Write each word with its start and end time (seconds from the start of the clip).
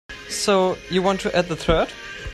So 0.29 0.79
you 0.89 1.03
want 1.03 1.21
to 1.21 1.37
add 1.37 1.47
a 1.51 1.55
third? 1.55 1.89